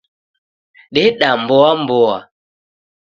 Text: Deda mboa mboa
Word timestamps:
Deda 0.93 1.29
mboa 1.41 1.71
mboa 1.81 2.17